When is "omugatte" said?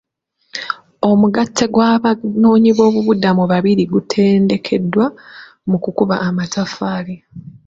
1.09-1.65